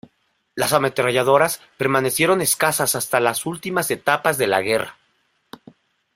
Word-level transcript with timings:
Las 0.55 0.73
ametralladoras 0.73 1.61
permanecieron 1.77 2.41
escasas 2.41 2.95
hasta 2.95 3.19
las 3.19 3.45
últimas 3.45 3.91
etapas 3.91 4.39
de 4.39 4.47
la 4.47 4.59
guerra. 4.63 4.97